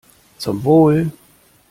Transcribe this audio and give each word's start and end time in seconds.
Zum 0.39 0.63
Wohl! 0.63 1.11